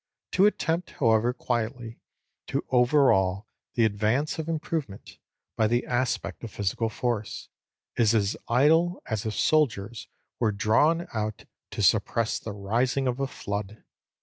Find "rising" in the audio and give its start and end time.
12.51-13.05